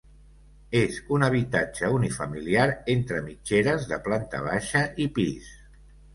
[0.77, 2.65] És un habitatge unifamiliar
[2.95, 5.55] entre mitgeres, de planta baixa i pis.